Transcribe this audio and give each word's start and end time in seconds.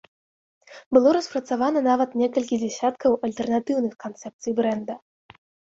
Было 0.97 1.11
распрацавана 1.17 1.79
нават 1.89 2.15
некалькі 2.23 2.61
дзясяткаў 2.65 3.11
альтэрнатыўных 3.29 3.93
канцэпцый 4.09 4.51
брэнда. 4.63 4.93